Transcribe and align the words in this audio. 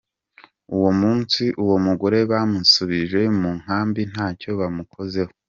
Uwo 0.75 0.89
munsi 1.01 1.43
uwo 1.63 1.77
mugore 1.87 2.17
bamusubije 2.31 3.21
mu 3.39 3.49
nkambi 3.59 4.01
ntacyo 4.11 4.49
bamukozeho. 4.59 5.31